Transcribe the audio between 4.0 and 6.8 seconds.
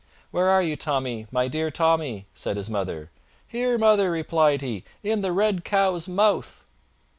replied he, "in the red cow's mouth."